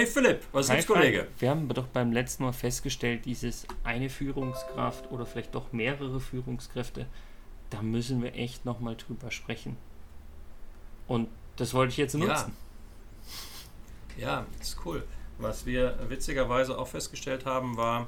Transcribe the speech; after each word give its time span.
Hey 0.00 0.06
Philipp, 0.06 0.44
was 0.52 0.70
gibt's, 0.70 0.86
Kollege? 0.86 1.26
Wir 1.38 1.50
haben 1.50 1.68
doch 1.68 1.86
beim 1.86 2.10
letzten 2.10 2.44
Mal 2.44 2.54
festgestellt, 2.54 3.26
dieses 3.26 3.66
eine 3.84 4.08
Führungskraft 4.08 5.12
oder 5.12 5.26
vielleicht 5.26 5.54
doch 5.54 5.74
mehrere 5.74 6.20
Führungskräfte, 6.20 7.04
da 7.68 7.82
müssen 7.82 8.22
wir 8.22 8.34
echt 8.34 8.64
nochmal 8.64 8.96
drüber 8.96 9.30
sprechen. 9.30 9.76
Und 11.06 11.28
das 11.56 11.74
wollte 11.74 11.90
ich 11.90 11.98
jetzt 11.98 12.14
nutzen. 12.14 12.56
Ja. 14.16 14.26
ja, 14.26 14.46
ist 14.58 14.78
cool. 14.86 15.04
Was 15.36 15.66
wir 15.66 15.98
witzigerweise 16.08 16.78
auch 16.78 16.88
festgestellt 16.88 17.44
haben, 17.44 17.76
war, 17.76 18.06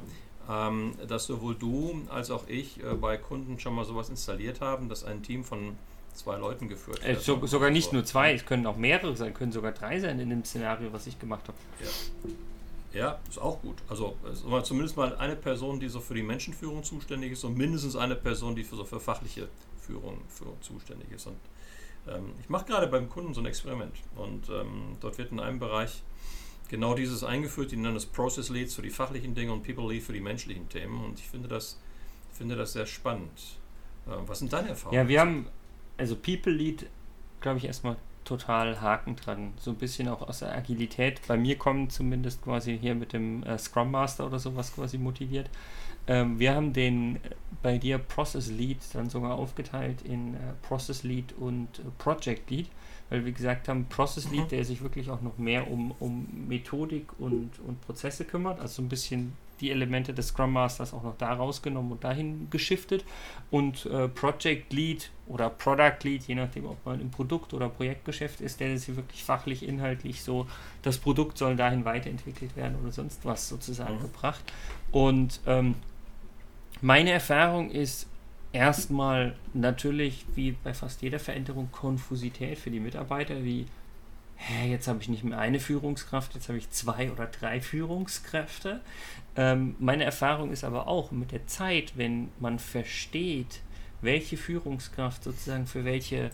ähm, 0.49 0.95
dass 1.07 1.27
sowohl 1.27 1.57
du 1.57 2.07
als 2.09 2.31
auch 2.31 2.49
ich 2.49 2.83
äh, 2.83 2.95
bei 2.95 3.19
Kunden 3.19 3.61
schon 3.61 3.75
mal 3.75 3.85
sowas 3.85 4.09
installiert 4.09 4.63
haben, 4.63 4.89
dass 4.89 5.05
ein 5.05 5.23
Team 5.23 5.45
von 5.45 5.77
zwei 6.15 6.37
Leuten 6.37 6.69
geführt 6.69 7.03
äh, 7.03 7.09
wird. 7.09 7.23
so, 7.23 7.45
sogar 7.47 7.71
nicht 7.71 7.93
nur 7.93 8.05
zwei, 8.05 8.35
es 8.35 8.45
können 8.45 8.67
auch 8.67 8.77
mehrere 8.77 9.17
sein, 9.17 9.35
können 9.35 9.53
sogar 9.53 9.73
drei 9.73 9.99
sein 10.01 10.19
in 10.19 10.31
dem 10.31 10.45
Szenario, 10.45 10.93
was 10.93 11.07
ich 11.07 11.19
gemacht 11.19 11.49
habe. 11.49 11.59
Ja. 12.93 13.01
ja, 13.01 13.19
ist 13.29 13.39
auch 13.39 13.61
gut. 13.61 13.77
Also 13.89 14.17
zumindest 14.63 14.97
mal 14.97 15.17
eine 15.17 15.37
Person, 15.37 15.81
die 15.81 15.89
so 15.89 16.01
für 16.01 16.15
die 16.15 16.23
Menschenführung 16.23 16.85
zuständig 16.85 17.33
ist 17.33 17.45
und 17.45 17.57
mindestens 17.57 17.97
eine 17.97 18.17
Person, 18.17 18.55
die 18.55 18.65
für 18.65 18.77
so 18.77 18.85
für 18.85 19.01
fachliche 19.01 19.49
Führung, 19.81 20.21
Führung 20.29 20.61
zuständig 20.61 21.11
ist. 21.11 21.27
Und 21.27 21.37
ähm, 22.09 22.33
ich 22.41 22.49
mache 22.49 22.67
gerade 22.67 22.87
beim 22.87 23.09
Kunden 23.09 23.35
so 23.35 23.41
ein 23.41 23.47
Experiment 23.47 23.95
und 24.17 24.49
ähm, 24.49 24.97
dort 25.01 25.19
wird 25.19 25.33
in 25.33 25.41
einem 25.41 25.59
Bereich 25.59 26.03
genau 26.69 26.95
dieses 26.95 27.23
eingeführt, 27.23 27.71
die 27.71 27.77
nennen 27.77 27.97
es 27.97 28.07
Process 28.07 28.49
Leads 28.49 28.75
für 28.75 28.83
die 28.83 28.91
fachlichen 28.91 29.35
Dinge 29.35 29.53
und 29.53 29.63
People 29.63 29.89
Lead 29.89 30.03
für 30.03 30.13
die 30.13 30.21
menschlichen 30.21 30.69
Themen 30.69 31.05
und 31.05 31.19
ich 31.19 31.29
finde 31.29 31.49
das, 31.49 31.79
finde 32.33 32.57
das 32.57 32.73
sehr 32.73 32.87
spannend. 32.87 33.59
Äh, 34.07 34.11
was 34.27 34.41
sind 34.41 34.53
deine 34.53 34.71
Erfahrungen? 34.71 35.01
Ja, 35.01 35.09
wir 35.09 35.21
haben, 35.21 35.47
also 35.99 36.17
People 36.17 36.53
Lead, 36.53 36.87
glaube 37.41 37.59
ich, 37.59 37.65
erstmal 37.65 37.97
total 38.25 38.81
Haken 38.81 39.17
dran. 39.17 39.53
So 39.59 39.71
ein 39.73 39.77
bisschen 39.77 40.09
auch 40.09 40.23
aus 40.23 40.41
der 40.41 40.57
Agilität. 40.57 41.21
Bei 41.27 41.37
mir 41.37 41.57
kommen 41.59 41.91
zumindest 41.91 42.43
quasi 42.43 42.79
hier 42.79 42.95
mit 42.95 43.13
dem 43.13 43.43
äh, 43.43 43.59
Scrum 43.59 43.91
Master 43.91 44.27
oder 44.27 44.39
sowas 44.39 44.75
quasi 44.75 44.99
motiviert. 44.99 45.51
Ähm, 46.07 46.39
wir 46.39 46.55
haben 46.55 46.73
den 46.73 47.17
äh, 47.17 47.19
bei 47.63 47.79
dir 47.79 47.99
Process 47.99 48.51
Lead 48.51 48.79
dann 48.93 49.09
sogar 49.09 49.35
aufgeteilt 49.37 50.03
in 50.03 50.35
äh, 50.35 50.39
Process 50.63 51.03
Lead 51.05 51.33
und 51.33 51.79
äh, 51.79 51.83
Project 51.99 52.51
Lead, 52.51 52.69
weil 53.09 53.25
wir 53.25 53.33
gesagt 53.33 53.69
haben, 53.69 53.87
Process 53.87 54.31
Lead, 54.31 54.45
mhm. 54.45 54.49
der 54.49 54.65
sich 54.65 54.83
wirklich 54.83 55.11
auch 55.11 55.21
noch 55.21 55.39
mehr 55.39 55.71
um, 55.71 55.93
um 56.01 56.27
Methodik 56.49 57.07
und, 57.19 57.51
und 57.67 57.81
Prozesse 57.83 58.25
kümmert, 58.25 58.61
also 58.61 58.83
ein 58.83 58.89
bisschen 58.89 59.33
die 59.63 59.71
Elemente 59.71 60.13
des 60.13 60.29
Scrum 60.29 60.53
Masters 60.53 60.93
auch 60.93 61.03
noch 61.03 61.17
da 61.17 61.33
rausgenommen 61.33 61.93
und 61.93 62.05
dahin 62.05 62.49
geschiftet. 62.51 63.05
Und 63.51 63.87
äh, 63.87 64.09
Project 64.09 64.73
Lead 64.73 65.11
oder 65.27 65.49
Product 65.49 65.99
Lead, 66.03 66.25
je 66.25 66.35
nachdem, 66.35 66.67
ob 66.67 66.85
man 66.85 67.01
im 67.01 67.11
Produkt- 67.11 67.55
oder 67.55 67.69
Projektgeschäft 67.69 68.41
ist, 68.41 68.61
der 68.61 68.75
ist 68.75 68.95
wirklich 68.95 69.25
fachlich, 69.25 69.67
inhaltlich 69.67 70.23
so, 70.23 70.47
das 70.83 70.99
Produkt 70.99 71.39
soll 71.39 71.57
dahin 71.57 71.85
weiterentwickelt 71.85 72.57
werden 72.57 72.77
oder 72.83 72.93
sonst 72.93 73.25
was 73.25 73.49
sozusagen 73.49 73.97
mhm. 73.97 74.03
gebracht. 74.03 74.43
Und 74.91 75.41
ähm, 75.47 75.77
meine 76.81 77.13
Erfahrung 77.13 77.71
ist 77.71 78.09
erstmal 78.53 79.37
natürlich, 79.55 80.27
wie 80.35 80.53
bei 80.53 80.75
fast 80.75 81.03
jeder 81.03 81.19
Veränderung, 81.19 81.71
Konfusität 81.71 82.59
für 82.59 82.71
die 82.71 82.81
Mitarbeiter, 82.81 83.45
wie 83.45 83.67
hä, 84.43 84.69
jetzt 84.71 84.89
habe 84.89 85.01
ich 85.01 85.09
nicht 85.09 85.25
mehr 85.25 85.39
eine 85.39 85.61
Führungskraft, 85.61 86.35
jetzt 86.35 86.49
habe 86.49 86.59
ich 86.59 86.71
zwei 86.71 87.11
oder 87.13 87.27
drei 87.27 87.61
Führungskräfte. 87.61 88.81
Ähm, 89.37 89.77
meine 89.79 90.05
Erfahrung 90.05 90.51
ist 90.51 90.65
aber 90.65 90.89
auch 90.89 91.13
mit 91.13 91.33
der 91.33 91.47
Zeit, 91.47 91.93
wenn 91.97 92.31
man 92.41 92.59
versteht, 92.59 93.61
welche 94.01 94.37
Führungskraft 94.37 95.23
sozusagen 95.23 95.67
für 95.67 95.85
welche 95.85 96.31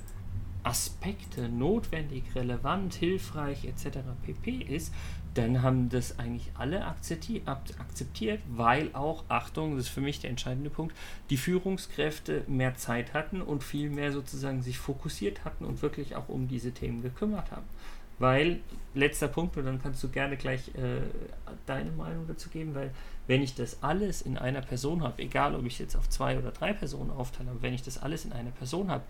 Aspekte 0.63 1.49
notwendig, 1.49 2.25
relevant, 2.35 2.95
hilfreich 2.95 3.65
etc. 3.65 3.99
pp 4.23 4.63
ist, 4.63 4.93
dann 5.35 5.63
haben 5.63 5.89
das 5.89 6.19
eigentlich 6.19 6.51
alle 6.55 6.85
akzeptiert, 6.85 8.41
weil 8.49 8.91
auch, 8.95 9.25
Achtung, 9.29 9.77
das 9.77 9.87
ist 9.87 9.91
für 9.91 10.01
mich 10.01 10.19
der 10.19 10.31
entscheidende 10.31 10.71
Punkt, 10.71 10.97
die 11.31 11.37
Führungskräfte 11.37 12.43
mehr 12.49 12.75
Zeit 12.75 13.15
hatten 13.15 13.41
und 13.41 13.63
viel 13.63 13.91
mehr 13.91 14.13
sozusagen 14.13 14.63
sich 14.63 14.79
fokussiert 14.79 15.45
hatten 15.45 15.65
und 15.65 15.81
wirklich 15.81 16.17
auch 16.17 16.29
um 16.29 16.49
diese 16.49 16.73
Themen 16.73 17.03
gekümmert 17.03 17.53
haben. 17.53 17.67
Weil, 18.19 18.61
letzter 18.95 19.29
Punkt, 19.29 19.57
und 19.57 19.65
dann 19.65 19.81
kannst 19.81 20.03
du 20.03 20.09
gerne 20.09 20.37
gleich 20.37 20.69
äh, 20.75 21.03
deine 21.67 21.93
Meinung 21.93 22.27
dazu 22.27 22.49
geben, 22.51 22.75
weil 22.75 22.91
wenn 23.29 23.43
ich 23.43 23.55
das 23.55 23.83
alles 23.83 24.23
in 24.23 24.37
einer 24.37 24.61
Person 24.61 25.03
habe, 25.03 25.23
egal 25.23 25.55
ob 25.55 25.65
ich 25.67 25.79
jetzt 25.79 25.95
auf 25.95 26.09
zwei 26.09 26.37
oder 26.39 26.51
drei 26.51 26.73
Personen 26.73 27.11
aufteile, 27.11 27.51
aber 27.51 27.63
wenn 27.63 27.75
ich 27.75 27.83
das 27.83 27.99
alles 27.99 28.25
in 28.25 28.33
einer 28.33 28.51
Person 28.51 28.91
habe, 28.91 29.05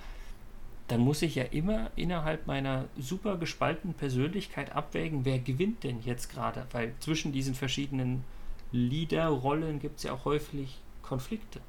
dann 0.89 1.01
muss 1.01 1.23
ich 1.23 1.35
ja 1.35 1.45
immer 1.45 1.91
innerhalb 1.97 2.47
meiner 2.47 2.87
super 2.99 3.37
gespaltenen 3.37 3.95
Persönlichkeit 3.95 4.75
abwägen, 4.75 5.25
wer 5.25 5.39
gewinnt 5.39 5.85
denn 5.85 6.01
jetzt 6.03 6.31
gerade, 6.31 6.67
weil 6.73 6.95
zwischen 7.01 7.31
diesen 7.31 7.55
verschiedenen 7.55 8.25
Leaderrollen 8.73 9.81
gibt 9.81 9.99
es 9.99 10.05
ja 10.05 10.13
auch 10.13 10.25
häufig 10.25 10.79
Konflikte. 11.03 11.61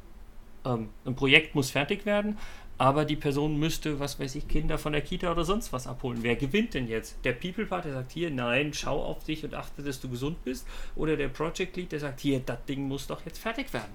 Ähm, 0.66 0.90
ein 1.06 1.16
Projekt 1.16 1.54
muss 1.54 1.72
fertig 1.72 2.06
werden, 2.06 2.38
aber 2.80 3.04
die 3.04 3.18
Person 3.18 3.60
müsste, 3.60 4.00
was 4.00 4.20
weiß 4.20 4.36
ich, 4.36 4.48
Kinder 4.48 4.78
von 4.78 4.94
der 4.94 5.02
Kita 5.02 5.30
oder 5.30 5.44
sonst 5.44 5.74
was 5.74 5.86
abholen. 5.86 6.20
Wer 6.22 6.38
gewinnt 6.38 6.74
denn 6.74 6.88
jetzt? 6.88 7.18
Der 7.26 7.34
People 7.34 7.66
Part, 7.66 7.84
der 7.84 7.92
sagt 7.92 8.14
hier, 8.14 8.32
nein, 8.32 8.74
schau 8.74 9.04
auf 9.04 9.26
dich 9.26 9.44
und 9.44 9.54
achte, 9.54 9.84
dass 9.84 10.00
du 10.00 10.10
gesund 10.10 10.42
bist, 10.46 10.66
oder 10.96 11.18
der 11.18 11.28
Project 11.28 11.76
Lead, 11.76 11.92
der 11.92 12.00
sagt 12.00 12.22
hier, 12.22 12.40
das 12.40 12.64
Ding 12.66 12.88
muss 12.88 13.06
doch 13.06 13.24
jetzt 13.26 13.38
fertig 13.38 13.72
werden. 13.74 13.92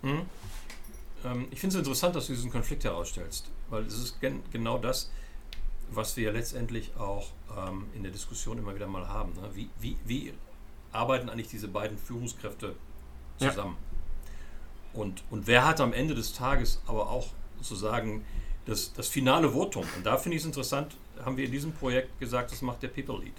Hm. 0.00 0.22
Ähm, 1.26 1.48
ich 1.50 1.60
finde 1.60 1.76
es 1.76 1.78
interessant, 1.80 2.16
dass 2.16 2.28
du 2.28 2.32
diesen 2.32 2.50
Konflikt 2.50 2.84
herausstellst, 2.84 3.50
weil 3.68 3.84
es 3.84 3.98
ist 3.98 4.20
gen 4.22 4.42
genau 4.50 4.78
das, 4.78 5.10
was 5.90 6.16
wir 6.16 6.32
letztendlich 6.32 6.96
auch 6.96 7.28
ähm, 7.58 7.88
in 7.94 8.02
der 8.02 8.12
Diskussion 8.12 8.56
immer 8.56 8.74
wieder 8.74 8.86
mal 8.86 9.06
haben. 9.06 9.34
Ne? 9.34 9.50
Wie, 9.52 9.68
wie, 9.78 9.98
wie 10.06 10.32
arbeiten 10.92 11.28
eigentlich 11.28 11.48
diese 11.48 11.68
beiden 11.68 11.98
Führungskräfte 11.98 12.74
zusammen? 13.36 13.76
Ja. 13.78 13.93
Und, 14.94 15.22
und 15.30 15.46
wer 15.46 15.66
hat 15.66 15.80
am 15.80 15.92
Ende 15.92 16.14
des 16.14 16.32
Tages 16.32 16.80
aber 16.86 17.10
auch 17.10 17.28
sozusagen 17.58 18.24
das, 18.66 18.92
das 18.92 19.08
finale 19.08 19.50
Votum? 19.50 19.84
Und 19.96 20.06
da 20.06 20.16
finde 20.16 20.36
ich 20.36 20.42
es 20.42 20.46
interessant, 20.46 20.96
haben 21.24 21.36
wir 21.36 21.44
in 21.44 21.52
diesem 21.52 21.72
Projekt 21.72 22.18
gesagt, 22.20 22.52
das 22.52 22.62
macht 22.62 22.82
der 22.82 22.88
People 22.88 23.18
Lead. 23.18 23.34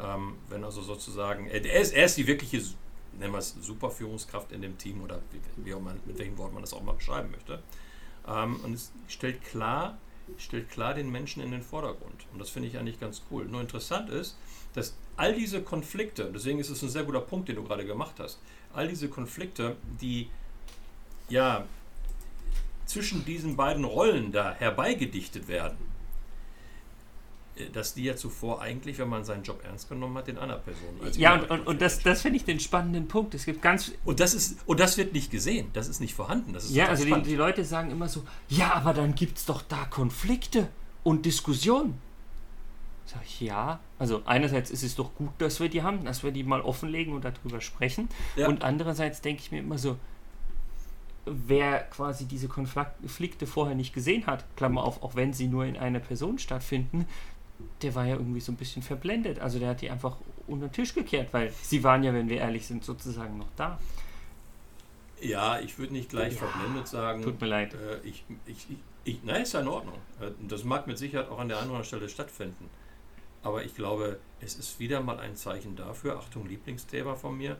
Ähm, 0.00 0.34
wenn 0.48 0.64
also 0.64 0.82
sozusagen, 0.82 1.48
er 1.48 1.80
ist, 1.80 1.92
er 1.92 2.04
ist 2.04 2.16
die 2.16 2.26
wirkliche 2.26 2.62
nennen 3.18 3.32
wir 3.32 3.38
es 3.38 3.56
Superführungskraft 3.60 4.52
in 4.52 4.62
dem 4.62 4.78
Team 4.78 5.02
oder 5.02 5.20
wie, 5.32 5.64
wie 5.64 5.74
auch 5.74 5.80
man, 5.80 5.98
mit 6.06 6.18
welchem 6.18 6.38
Wort 6.38 6.52
man 6.52 6.62
das 6.62 6.72
auch 6.72 6.82
mal 6.82 6.92
beschreiben 6.92 7.30
möchte. 7.30 7.62
Ähm, 8.26 8.60
und 8.64 8.74
es 8.74 8.92
stellt 9.08 9.42
klar, 9.44 9.98
stellt 10.36 10.70
klar 10.70 10.94
den 10.94 11.10
Menschen 11.10 11.42
in 11.42 11.50
den 11.50 11.62
Vordergrund. 11.62 12.26
Und 12.32 12.38
das 12.38 12.50
finde 12.50 12.68
ich 12.68 12.78
eigentlich 12.78 13.00
ganz 13.00 13.22
cool. 13.30 13.46
Nur 13.46 13.60
interessant 13.60 14.10
ist, 14.10 14.36
dass 14.74 14.96
all 15.16 15.34
diese 15.34 15.62
Konflikte, 15.62 16.30
deswegen 16.32 16.58
ist 16.58 16.70
es 16.70 16.82
ein 16.82 16.88
sehr 16.88 17.04
guter 17.04 17.20
Punkt, 17.20 17.48
den 17.48 17.56
du 17.56 17.64
gerade 17.64 17.84
gemacht 17.84 18.14
hast, 18.18 18.38
all 18.72 18.88
diese 18.88 19.08
Konflikte, 19.08 19.76
die 20.00 20.30
ja 21.28 21.64
zwischen 22.86 23.24
diesen 23.24 23.56
beiden 23.56 23.84
Rollen 23.84 24.32
da 24.32 24.54
herbeigedichtet 24.54 25.46
werden, 25.48 25.76
dass 27.72 27.94
die 27.94 28.04
ja 28.04 28.16
zuvor 28.16 28.62
eigentlich, 28.62 28.98
wenn 28.98 29.08
man 29.08 29.24
seinen 29.24 29.42
Job 29.42 29.62
ernst 29.64 29.88
genommen 29.88 30.16
hat, 30.16 30.28
den 30.28 30.38
anderen 30.38 30.62
Personen. 30.62 31.12
ja, 31.18 31.34
und, 31.34 31.50
und, 31.50 31.66
und, 31.66 31.82
das, 31.82 32.00
das 32.00 32.22
finde 32.22 32.36
ich 32.36 32.44
den 32.44 32.60
spannenden 32.60 33.08
Punkt. 33.08 33.34
Es 33.34 33.44
gibt 33.44 33.62
ganz. 33.62 33.92
Und 34.04 34.20
das 34.20 34.34
ist, 34.34 34.58
und 34.66 34.80
das 34.80 34.96
wird 34.96 35.12
nicht 35.12 35.30
gesehen, 35.30 35.70
das 35.72 35.88
ist 35.88 36.00
nicht 36.00 36.14
vorhanden. 36.14 36.52
Das 36.52 36.64
ist 36.64 36.74
ja, 36.74 36.86
also 36.86 37.04
die, 37.04 37.22
die, 37.22 37.34
Leute 37.34 37.64
sagen 37.64 37.90
immer 37.90 38.08
so, 38.08 38.24
ja, 38.48 38.74
aber 38.74 38.94
dann 38.94 39.14
gibt 39.14 39.38
es 39.38 39.44
doch 39.44 39.62
da 39.62 39.84
Konflikte 39.86 40.68
und 41.02 41.26
Diskussionen. 41.26 41.98
Sag 43.06 43.22
ich, 43.24 43.40
ja. 43.40 43.80
Also 43.98 44.22
einerseits 44.26 44.70
ist 44.70 44.82
es 44.82 44.94
doch 44.94 45.14
gut, 45.14 45.30
dass 45.38 45.60
wir 45.60 45.68
die 45.68 45.82
haben, 45.82 46.04
dass 46.04 46.22
wir 46.22 46.30
die 46.30 46.44
mal 46.44 46.60
offenlegen 46.60 47.14
und 47.14 47.24
darüber 47.24 47.60
sprechen. 47.60 48.08
Ja. 48.36 48.48
Und 48.48 48.62
andererseits 48.62 49.20
denke 49.22 49.42
ich 49.42 49.50
mir 49.50 49.60
immer 49.60 49.78
so, 49.78 49.96
wer 51.46 51.80
quasi 51.84 52.26
diese 52.26 52.48
Konflikte 52.48 53.46
vorher 53.46 53.74
nicht 53.74 53.94
gesehen 53.94 54.26
hat, 54.26 54.44
Klammer 54.56 54.84
auf, 54.84 55.02
auch 55.02 55.14
wenn 55.14 55.32
sie 55.32 55.46
nur 55.46 55.64
in 55.64 55.76
einer 55.76 56.00
Person 56.00 56.38
stattfinden, 56.38 57.06
der 57.82 57.94
war 57.94 58.06
ja 58.06 58.14
irgendwie 58.14 58.40
so 58.40 58.52
ein 58.52 58.56
bisschen 58.56 58.82
verblendet. 58.82 59.40
Also 59.40 59.58
der 59.58 59.70
hat 59.70 59.80
die 59.80 59.90
einfach 59.90 60.16
unter 60.46 60.68
den 60.68 60.72
Tisch 60.72 60.94
gekehrt, 60.94 61.28
weil 61.32 61.52
sie 61.62 61.82
waren 61.84 62.02
ja, 62.02 62.12
wenn 62.12 62.28
wir 62.28 62.38
ehrlich 62.38 62.66
sind, 62.66 62.84
sozusagen 62.84 63.38
noch 63.38 63.48
da. 63.56 63.78
Ja, 65.20 65.58
ich 65.60 65.78
würde 65.78 65.92
nicht 65.92 66.10
gleich 66.10 66.34
ja, 66.34 66.46
verblendet 66.46 66.88
sagen. 66.88 67.22
Tut 67.22 67.40
mir 67.40 67.48
leid. 67.48 67.74
Äh, 67.74 67.98
ich, 68.06 68.24
ich, 68.46 68.66
ich, 69.04 69.24
nein, 69.24 69.42
ist 69.42 69.52
ja 69.52 69.60
in 69.60 69.68
Ordnung. 69.68 69.96
Äh, 70.20 70.30
das 70.46 70.64
mag 70.64 70.86
mit 70.86 70.98
Sicherheit 70.98 71.28
auch 71.28 71.38
an 71.38 71.48
der 71.48 71.58
anderen 71.58 71.84
Stelle 71.84 72.08
stattfinden. 72.08 72.70
Aber 73.42 73.64
ich 73.64 73.74
glaube, 73.74 74.18
es 74.40 74.56
ist 74.56 74.78
wieder 74.78 75.00
mal 75.00 75.18
ein 75.18 75.36
Zeichen 75.36 75.76
dafür, 75.76 76.18
Achtung, 76.18 76.46
Lieblingsthema 76.46 77.14
von 77.14 77.36
mir, 77.36 77.52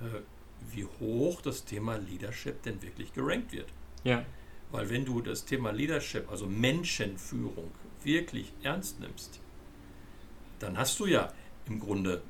äh, 0.00 0.20
wie 0.70 0.86
hoch 1.00 1.40
das 1.42 1.64
Thema 1.64 1.96
Leadership 1.96 2.62
denn 2.62 2.80
wirklich 2.82 3.12
gerankt 3.12 3.52
wird. 3.52 3.68
Ja. 4.04 4.24
Weil 4.70 4.88
wenn 4.90 5.04
du 5.04 5.20
das 5.20 5.44
Thema 5.44 5.70
Leadership, 5.70 6.30
also 6.30 6.46
Menschenführung, 6.46 7.70
wirklich 8.02 8.52
ernst 8.62 9.00
nimmst, 9.00 9.40
dann 10.58 10.78
hast 10.78 10.98
du 10.98 11.06
ja 11.06 11.32
im 11.66 11.78
Grunde 11.78 12.22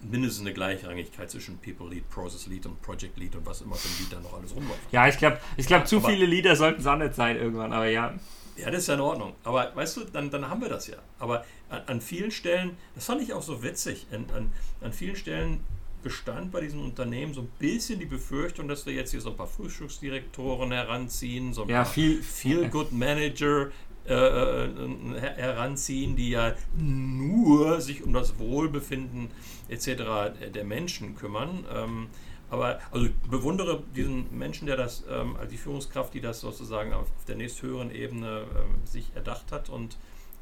mindestens 0.00 0.42
eine 0.42 0.54
Gleichrangigkeit 0.54 1.30
zwischen 1.30 1.58
People 1.58 1.88
Lead, 1.88 2.08
Process 2.10 2.46
Lead 2.46 2.66
und 2.66 2.80
Project 2.82 3.16
Lead 3.18 3.34
und 3.36 3.44
was 3.46 3.62
immer 3.62 3.74
für 3.74 3.88
ein 3.88 3.94
Lead 3.98 4.12
da 4.12 4.20
noch 4.20 4.38
alles 4.38 4.54
rumläuft. 4.54 4.80
Ja, 4.92 5.08
ich 5.08 5.18
glaube, 5.18 5.38
ich 5.56 5.66
glaub, 5.66 5.86
zu 5.86 5.96
aber, 5.96 6.08
viele 6.08 6.26
Lieder 6.26 6.54
sollten 6.56 6.80
es 6.80 6.86
auch 6.86 6.96
nicht 6.96 7.14
sein 7.14 7.36
irgendwann, 7.36 7.72
aber 7.72 7.88
ja. 7.88 8.14
Ja, 8.56 8.70
das 8.70 8.82
ist 8.82 8.86
ja 8.88 8.94
in 8.94 9.00
Ordnung. 9.00 9.34
Aber 9.44 9.74
weißt 9.74 9.96
du, 9.98 10.04
dann, 10.04 10.30
dann 10.30 10.48
haben 10.48 10.60
wir 10.62 10.68
das 10.68 10.86
ja. 10.86 10.96
Aber 11.18 11.44
an, 11.68 11.82
an 11.86 12.00
vielen 12.00 12.30
Stellen, 12.30 12.76
das 12.94 13.06
fand 13.06 13.22
ich 13.22 13.32
auch 13.32 13.42
so 13.42 13.62
witzig, 13.62 14.06
an, 14.12 14.26
an, 14.34 14.52
an 14.80 14.92
vielen 14.92 15.16
Stellen 15.16 15.60
bestand 16.06 16.52
bei 16.52 16.60
diesem 16.60 16.84
Unternehmen 16.84 17.34
so 17.34 17.40
ein 17.40 17.48
bisschen 17.58 17.98
die 17.98 18.06
Befürchtung, 18.06 18.68
dass 18.68 18.86
wir 18.86 18.92
jetzt 18.92 19.10
hier 19.10 19.20
so 19.20 19.30
ein 19.30 19.36
paar 19.36 19.48
Frühstücksdirektoren 19.48 20.70
heranziehen, 20.70 21.52
so 21.52 21.62
ein 21.62 21.68
ja, 21.68 21.82
paar 21.82 21.92
viel, 21.92 22.22
Feel 22.22 22.68
Good 22.68 22.92
Manager 22.92 23.72
äh, 24.06 24.66
äh, 24.66 25.20
heranziehen, 25.36 26.14
die 26.14 26.30
ja 26.30 26.54
nur 26.76 27.80
sich 27.80 28.04
um 28.04 28.12
das 28.12 28.38
Wohlbefinden 28.38 29.32
etc. 29.68 30.54
der 30.54 30.64
Menschen 30.64 31.16
kümmern. 31.16 31.64
Ähm, 31.74 32.06
aber 32.50 32.78
also 32.92 33.06
ich 33.06 33.12
bewundere 33.28 33.82
diesen 33.96 34.26
Menschen, 34.38 34.66
der 34.66 34.76
das, 34.76 35.02
ähm, 35.10 35.34
also 35.34 35.50
die 35.50 35.56
Führungskraft, 35.56 36.14
die 36.14 36.20
das 36.20 36.38
sozusagen 36.40 36.92
auf, 36.92 37.10
auf 37.16 37.24
der 37.26 37.34
nächsthöheren 37.34 37.90
Ebene 37.90 38.44
ähm, 38.54 38.86
sich 38.86 39.10
erdacht 39.16 39.50
hat 39.50 39.70
und 39.70 39.96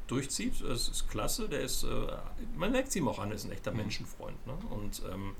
durchzieht. 0.07 0.61
Das 0.61 0.87
ist 0.87 1.09
klasse. 1.09 1.49
Der 1.49 1.61
ist, 1.61 1.83
äh, 1.83 1.87
man 2.55 2.71
merkt 2.71 2.89
es 2.89 2.95
ihm 2.95 3.07
auch 3.07 3.19
an, 3.19 3.31
ist 3.31 3.45
ein 3.45 3.51
echter 3.51 3.71
mhm. 3.71 3.77
Menschenfreund. 3.77 4.45
Ne? 4.47 4.53
Und 4.69 5.01
ähm, 5.11 5.35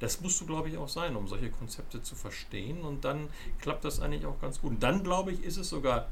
das 0.00 0.20
musst 0.20 0.40
du, 0.40 0.46
glaube 0.46 0.68
ich, 0.68 0.78
auch 0.78 0.88
sein, 0.88 1.16
um 1.16 1.28
solche 1.28 1.50
Konzepte 1.50 2.02
zu 2.02 2.14
verstehen. 2.14 2.82
Und 2.82 3.04
dann 3.04 3.28
klappt 3.60 3.84
das 3.84 4.00
eigentlich 4.00 4.26
auch 4.26 4.40
ganz 4.40 4.60
gut. 4.60 4.72
Und 4.72 4.82
dann, 4.82 5.04
glaube 5.04 5.32
ich, 5.32 5.42
ist 5.44 5.56
es 5.56 5.68
sogar 5.68 6.08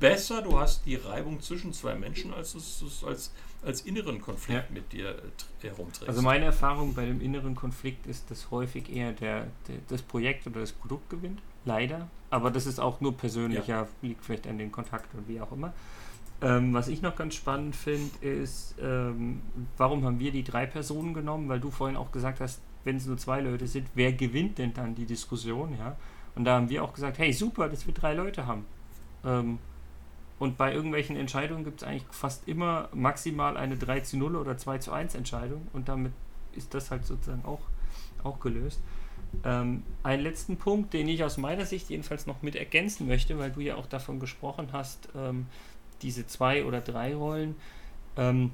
besser, 0.00 0.42
du 0.42 0.58
hast 0.58 0.86
die 0.86 0.96
Reibung 0.96 1.40
zwischen 1.40 1.72
zwei 1.72 1.94
Menschen, 1.94 2.32
als 2.34 2.52
du 2.52 2.58
es 2.58 3.04
als, 3.04 3.32
als 3.62 3.82
inneren 3.82 4.20
Konflikt 4.20 4.64
ja. 4.68 4.74
mit 4.74 4.92
dir 4.92 5.10
äh, 5.10 5.68
herumträgst. 5.68 6.08
Also 6.08 6.22
meine 6.22 6.46
Erfahrung 6.46 6.94
bei 6.94 7.04
dem 7.04 7.20
inneren 7.20 7.54
Konflikt 7.54 8.06
ist, 8.06 8.30
dass 8.30 8.50
häufig 8.50 8.90
eher 8.90 9.12
der, 9.12 9.46
der 9.68 9.76
das 9.88 10.02
Projekt 10.02 10.46
oder 10.46 10.60
das 10.60 10.72
Produkt 10.72 11.10
gewinnt. 11.10 11.40
Leider. 11.64 12.08
Aber 12.30 12.50
das 12.50 12.66
ist 12.66 12.80
auch 12.80 13.00
nur 13.00 13.16
persönlicher, 13.16 13.82
ja. 13.82 13.88
liegt 14.02 14.24
vielleicht 14.24 14.46
an 14.46 14.56
den 14.56 14.72
Kontakten 14.72 15.18
und 15.18 15.28
wie 15.28 15.40
auch 15.40 15.52
immer. 15.52 15.72
Ähm, 16.42 16.72
was 16.72 16.88
ich 16.88 17.02
noch 17.02 17.16
ganz 17.16 17.34
spannend 17.34 17.76
finde, 17.76 18.16
ist, 18.20 18.74
ähm, 18.80 19.42
warum 19.76 20.04
haben 20.04 20.18
wir 20.18 20.32
die 20.32 20.44
drei 20.44 20.66
Personen 20.66 21.12
genommen? 21.12 21.48
Weil 21.48 21.60
du 21.60 21.70
vorhin 21.70 21.96
auch 21.96 22.12
gesagt 22.12 22.40
hast, 22.40 22.62
wenn 22.84 22.96
es 22.96 23.06
nur 23.06 23.18
zwei 23.18 23.40
Leute 23.40 23.66
sind, 23.66 23.88
wer 23.94 24.12
gewinnt 24.12 24.58
denn 24.58 24.72
dann 24.72 24.94
die 24.94 25.04
Diskussion? 25.04 25.76
Ja? 25.78 25.96
Und 26.34 26.44
da 26.44 26.56
haben 26.56 26.70
wir 26.70 26.82
auch 26.82 26.94
gesagt, 26.94 27.18
hey, 27.18 27.32
super, 27.32 27.68
dass 27.68 27.86
wir 27.86 27.92
drei 27.92 28.14
Leute 28.14 28.46
haben. 28.46 28.64
Ähm, 29.24 29.58
und 30.38 30.56
bei 30.56 30.72
irgendwelchen 30.72 31.16
Entscheidungen 31.16 31.64
gibt 31.64 31.82
es 31.82 31.86
eigentlich 31.86 32.06
fast 32.10 32.48
immer 32.48 32.88
maximal 32.94 33.58
eine 33.58 33.76
3 33.76 34.00
zu 34.00 34.16
0 34.16 34.36
oder 34.36 34.56
2 34.56 34.78
zu 34.78 34.92
1 34.92 35.14
Entscheidung. 35.14 35.68
Und 35.74 35.90
damit 35.90 36.12
ist 36.54 36.72
das 36.72 36.90
halt 36.90 37.04
sozusagen 37.04 37.44
auch, 37.44 37.60
auch 38.24 38.40
gelöst. 38.40 38.80
Ähm, 39.44 39.82
einen 40.02 40.22
letzten 40.22 40.56
Punkt, 40.56 40.94
den 40.94 41.08
ich 41.08 41.22
aus 41.24 41.36
meiner 41.36 41.66
Sicht 41.66 41.90
jedenfalls 41.90 42.26
noch 42.26 42.40
mit 42.40 42.56
ergänzen 42.56 43.06
möchte, 43.06 43.38
weil 43.38 43.50
du 43.50 43.60
ja 43.60 43.76
auch 43.76 43.86
davon 43.86 44.18
gesprochen 44.18 44.68
hast, 44.72 45.10
ähm, 45.14 45.46
diese 46.02 46.26
zwei 46.26 46.64
oder 46.64 46.80
drei 46.80 47.14
Rollen. 47.14 47.56
Ähm, 48.16 48.52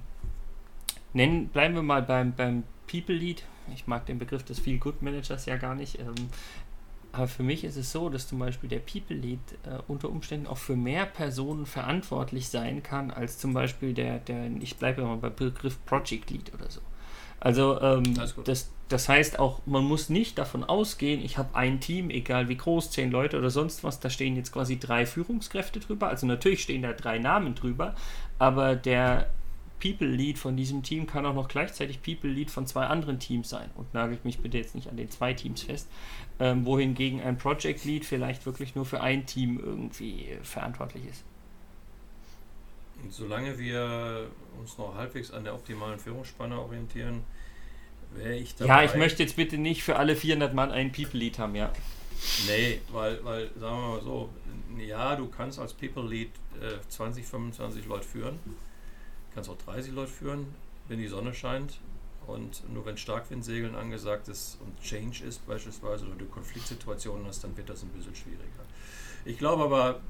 nennen, 1.12 1.48
bleiben 1.48 1.75
wir 1.75 1.82
mal 1.82 2.02
beim, 2.02 2.34
beim 2.34 2.64
People 2.87 3.14
Lead. 3.14 3.44
Ich 3.75 3.87
mag 3.87 4.06
den 4.06 4.19
Begriff 4.19 4.44
des 4.44 4.60
Feel 4.60 4.78
Good 4.78 5.02
Managers 5.02 5.46
ja 5.46 5.56
gar 5.56 5.75
nicht. 5.75 5.98
Ähm, 5.98 6.14
aber 7.12 7.28
für 7.28 7.43
mich 7.43 7.64
ist 7.64 7.76
es 7.76 7.93
so, 7.93 8.10
dass 8.10 8.28
zum 8.28 8.38
Beispiel 8.38 8.69
der 8.69 8.81
People 8.81 9.16
Lead 9.16 9.40
äh, 9.64 9.78
unter 9.88 10.10
Umständen 10.10 10.46
auch 10.46 10.58
für 10.58 10.76
mehr 10.76 11.06
Personen 11.06 11.64
verantwortlich 11.64 12.48
sein 12.48 12.82
kann, 12.82 13.10
als 13.10 13.38
zum 13.38 13.54
Beispiel 13.54 13.94
der, 13.94 14.19
der 14.19 14.50
ich 14.60 14.76
bleibe 14.76 15.02
mal 15.02 15.16
beim 15.16 15.34
Begriff 15.34 15.82
Project 15.87 16.31
Lead 16.31 16.52
oder 16.52 16.70
so. 16.70 16.81
Also 17.41 17.81
ähm, 17.81 18.03
das, 18.44 18.71
das 18.88 19.09
heißt 19.09 19.38
auch, 19.38 19.61
man 19.67 19.85
muss 19.85 20.09
nicht 20.09 20.38
davon 20.38 20.65
ausgehen, 20.65 21.23
ich 21.23 21.38
habe 21.38 21.55
ein 21.55 21.81
Team, 21.81 22.11
egal 22.11 22.49
wie 22.49 22.56
groß, 22.56 22.91
zehn 22.91 23.11
Leute 23.11 23.38
oder 23.38 23.50
sonst 23.50 23.85
was, 23.85 24.00
da 24.00 24.11
stehen 24.11 24.37
jetzt 24.37 24.53
quasi 24.53 24.79
drei 24.79 25.06
Führungskräfte 25.06 25.81
drüber. 25.81 26.09
Also 26.09 26.27
natürlich 26.27 26.62
stehen 26.62 26.83
da 26.83 26.93
drei 26.93 27.19
Namen 27.19 27.55
drüber, 27.55 27.94
aber 28.38 28.77
der 28.77 29.29
People 29.81 30.09
Lead 30.09 30.38
von 30.38 30.56
diesem 30.56 30.83
Team 30.83 31.06
kann 31.06 31.27
auch 31.27 31.35
noch 31.35 31.49
gleichzeitig 31.49 32.00
People 32.03 32.31
Lead 32.31 32.50
von 32.50 32.67
zwei 32.67 32.87
anderen 32.87 33.19
Teams 33.19 33.49
sein. 33.49 33.71
Und 33.75 33.93
nagelt 33.93 34.25
mich 34.25 34.39
bitte 34.39 34.56
jetzt 34.56 34.75
nicht 34.75 34.89
an 34.89 34.97
den 34.97 35.11
zwei 35.11 35.35
Teams 35.35 35.62
fest. 35.62 35.89
Ähm, 36.39 36.65
wohingegen 36.65 37.21
ein 37.21 37.37
Project 37.39 37.85
Lead 37.85 38.05
vielleicht 38.05 38.47
wirklich 38.47 38.75
nur 38.75 38.87
für 38.87 39.00
ein 39.00 39.27
Team 39.27 39.61
irgendwie 39.62 40.29
verantwortlich 40.43 41.05
ist. 41.06 41.25
Und 43.02 43.12
solange 43.12 43.58
wir 43.58 44.28
uns 44.58 44.78
noch 44.78 44.94
halbwegs 44.94 45.31
an 45.31 45.44
der 45.44 45.54
optimalen 45.54 45.98
Führungsspanne 45.98 46.58
orientieren, 46.58 47.22
wäre 48.14 48.34
ich 48.34 48.54
dabei. 48.56 48.69
Ja, 48.69 48.90
ich 48.90 48.94
möchte 48.94 49.22
jetzt 49.22 49.37
bitte 49.37 49.58
nicht 49.58 49.82
für 49.82 49.96
alle 49.96 50.16
400 50.16 50.54
Mann 50.54 50.70
einen 50.70 50.93
People 50.93 51.19
Lead 51.19 51.38
haben, 51.38 51.54
ja. 51.54 51.72
Nee, 52.46 52.81
weil, 52.93 53.22
weil, 53.25 53.50
sagen 53.58 53.76
wir 53.76 53.88
mal 53.88 54.02
so, 54.02 54.31
ja, 54.78 55.16
du 55.16 55.28
kannst 55.28 55.58
als 55.58 55.75
People 55.75 56.08
Lead 56.08 56.31
äh, 56.60 56.88
20, 56.88 57.26
25 57.26 57.87
Leute 57.87 58.06
führen, 58.06 58.38
kannst 59.34 59.50
auch 59.50 59.58
30 59.58 59.93
Leute 59.93 60.10
führen, 60.10 60.46
wenn 60.88 60.98
die 60.98 61.08
Sonne 61.08 61.34
scheint 61.34 61.78
und 62.26 62.62
nur 62.72 62.87
wenn 62.87 62.96
Starkwindsegeln 62.96 63.75
angesagt 63.75 64.28
ist 64.28 64.58
und 64.60 64.81
Change 64.81 65.25
ist 65.25 65.46
beispielsweise 65.46 66.06
oder 66.06 66.16
du 66.16 66.26
Konfliktsituationen 66.26 67.26
hast, 67.26 67.44
dann 67.44 67.56
wird 67.56 67.69
das 67.69 67.82
ein 67.82 67.90
bisschen 67.90 68.14
schwieriger. 68.14 68.43
Ich 69.25 69.38
glaube 69.38 69.64
aber, 69.64 70.00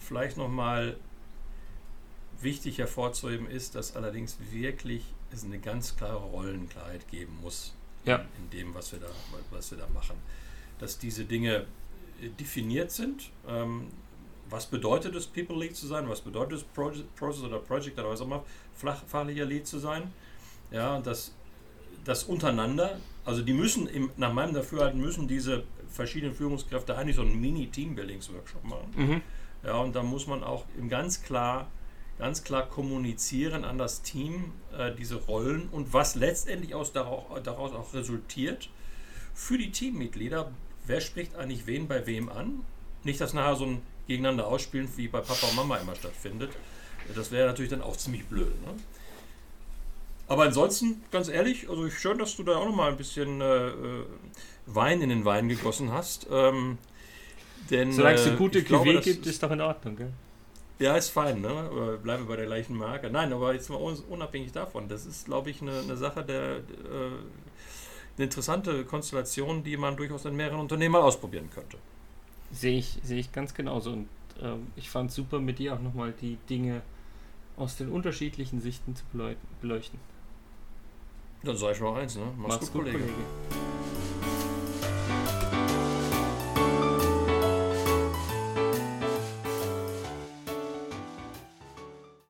vielleicht 0.00 0.36
nochmal 0.36 0.96
wichtig 2.42 2.78
hervorzuheben 2.78 3.48
ist, 3.48 3.74
dass 3.74 3.96
allerdings 3.96 4.38
wirklich 4.50 5.04
es 5.32 5.44
eine 5.44 5.58
ganz 5.58 5.96
klare 5.96 6.18
Rollenklarheit 6.18 7.08
geben 7.08 7.38
muss 7.42 7.74
ja. 8.04 8.24
in, 8.38 8.50
dem, 8.50 8.74
was 8.74 8.92
wir, 8.92 9.00
da, 9.00 9.06
was 9.50 9.70
wir 9.70 9.78
da 9.78 9.86
machen. 9.88 10.16
Dass 10.78 10.98
diese 10.98 11.24
Dinge 11.24 11.66
äh, 12.20 12.28
definiert 12.28 12.90
sind. 12.90 13.30
Ähm, 13.48 13.88
was 14.50 14.66
bedeutet 14.66 15.14
es, 15.14 15.26
People 15.26 15.56
Lead 15.56 15.74
zu 15.74 15.86
sein? 15.86 16.08
Was 16.08 16.20
bedeutet 16.20 16.58
es, 16.58 16.64
Project, 16.64 17.14
Process 17.16 17.44
oder 17.44 17.58
Project 17.58 17.98
oder 17.98 18.10
was 18.10 18.20
auch 18.20 18.26
immer, 18.26 18.44
fachlicher 19.06 19.46
Lead 19.46 19.66
zu 19.66 19.78
sein? 19.78 20.12
Ja, 20.70 21.00
das, 21.00 21.32
das 22.04 22.24
untereinander, 22.24 22.98
also 23.24 23.42
die 23.42 23.54
müssen, 23.54 23.86
im, 23.86 24.10
nach 24.16 24.32
meinem 24.32 24.52
Dafürhalten, 24.52 25.00
müssen 25.00 25.26
diese 25.26 25.64
verschiedenen 25.88 26.34
Führungskräfte 26.34 26.96
eigentlich 26.96 27.16
so 27.16 27.22
einen 27.22 27.40
Mini-Teambuildings-Workshop 27.40 28.64
machen. 28.64 28.92
Mhm. 28.96 29.22
Ja, 29.64 29.76
und 29.76 29.94
da 29.94 30.02
muss 30.02 30.26
man 30.26 30.42
auch 30.42 30.64
ganz 30.88 31.22
klar 31.22 31.70
ganz 32.22 32.44
klar 32.44 32.68
kommunizieren 32.68 33.64
an 33.64 33.78
das 33.78 34.02
Team, 34.02 34.52
äh, 34.78 34.92
diese 34.94 35.16
Rollen 35.16 35.68
und 35.72 35.92
was 35.92 36.14
letztendlich 36.14 36.72
aus 36.72 36.92
daraus, 36.92 37.24
daraus 37.42 37.72
auch 37.72 37.94
resultiert 37.94 38.68
für 39.34 39.58
die 39.58 39.72
Teammitglieder. 39.72 40.52
Wer 40.86 41.00
spricht 41.00 41.34
eigentlich 41.34 41.66
wen 41.66 41.88
bei 41.88 42.06
wem 42.06 42.28
an? 42.28 42.60
Nicht, 43.02 43.20
dass 43.20 43.32
nachher 43.32 43.56
so 43.56 43.64
ein 43.64 43.82
Gegeneinander 44.06 44.46
ausspielen 44.46 44.88
wie 44.94 45.08
bei 45.08 45.20
Papa 45.20 45.48
und 45.48 45.56
Mama 45.56 45.78
immer 45.78 45.96
stattfindet. 45.96 46.52
Das 47.12 47.32
wäre 47.32 47.48
natürlich 47.48 47.72
dann 47.72 47.82
auch 47.82 47.96
ziemlich 47.96 48.24
blöd. 48.26 48.54
Ne? 48.62 48.74
Aber 50.28 50.44
ansonsten, 50.44 51.02
ganz 51.10 51.28
ehrlich, 51.28 51.68
also 51.68 51.90
schön, 51.90 52.18
dass 52.18 52.36
du 52.36 52.44
da 52.44 52.54
auch 52.54 52.66
nochmal 52.66 52.92
ein 52.92 52.96
bisschen 52.96 53.40
äh, 53.40 53.66
äh, 53.70 54.04
Wein 54.66 55.02
in 55.02 55.08
den 55.08 55.24
Wein 55.24 55.48
gegossen 55.48 55.90
hast. 55.90 56.28
Ähm, 56.30 56.78
denn, 57.68 57.92
Solange 57.92 58.14
es 58.14 58.26
eine 58.26 58.36
äh, 58.36 58.38
gute 58.38 58.60
Cuvée 58.60 59.00
gibt, 59.00 59.26
ist 59.26 59.42
doch 59.42 59.50
in 59.50 59.60
Ordnung, 59.60 59.96
gell? 59.96 60.12
Ja, 60.82 60.96
ist 60.96 61.10
fein, 61.10 61.40
ne? 61.40 61.98
Bleibe 62.02 62.24
bei 62.24 62.34
der 62.34 62.46
gleichen 62.46 62.76
Marke. 62.76 63.08
Nein, 63.08 63.32
aber 63.32 63.54
jetzt 63.54 63.70
mal 63.70 63.76
unabhängig 63.76 64.50
davon. 64.50 64.88
Das 64.88 65.06
ist, 65.06 65.26
glaube 65.26 65.50
ich, 65.50 65.62
eine, 65.62 65.78
eine 65.78 65.96
Sache 65.96 66.24
der. 66.24 66.56
Äh, 66.56 66.60
eine 68.16 68.24
interessante 68.24 68.84
Konstellation, 68.84 69.62
die 69.62 69.76
man 69.76 69.96
durchaus 69.96 70.26
in 70.26 70.36
mehreren 70.36 70.60
Unternehmen 70.60 70.92
mal 70.92 71.00
ausprobieren 71.00 71.48
könnte. 71.50 71.78
Sehe 72.50 72.78
ich, 72.78 72.98
sehe 73.02 73.20
ich 73.20 73.32
ganz 73.32 73.54
genauso. 73.54 73.92
Und 73.92 74.08
äh, 74.42 74.56
ich 74.76 74.90
fand 74.90 75.10
es 75.10 75.16
super, 75.16 75.38
mit 75.38 75.60
dir 75.60 75.74
auch 75.74 75.80
nochmal 75.80 76.12
die 76.20 76.36
Dinge 76.50 76.82
aus 77.56 77.76
den 77.76 77.88
unterschiedlichen 77.88 78.60
Sichten 78.60 78.96
zu 78.96 79.04
beleuchten. 79.62 80.00
Dann 81.44 81.56
sage 81.56 81.74
ich 81.74 81.80
noch 81.80 81.94
eins, 81.96 82.16
ne? 82.16 82.24
Mach's, 82.36 82.56
Mach's 82.56 82.72
gut, 82.72 82.84
gut, 82.84 82.92
Kollege. 82.92 82.98
Kollege. 82.98 83.61